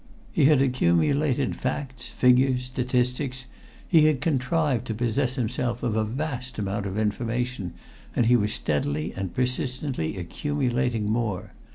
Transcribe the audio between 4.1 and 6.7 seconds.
contrived to possess himself of a vast